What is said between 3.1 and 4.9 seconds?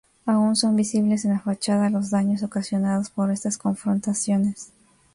por estas confrontaciones.